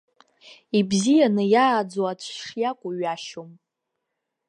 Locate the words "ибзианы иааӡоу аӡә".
0.77-2.29